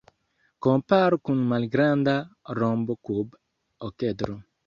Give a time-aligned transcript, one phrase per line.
[0.63, 2.15] Komparu kun malgranda
[2.59, 4.35] rombokub-okedro.